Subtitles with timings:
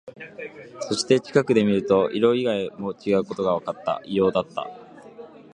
[0.89, 4.01] そして、近くで見ると、色以外も違うことがわかった。
[4.03, 4.67] 異様だった。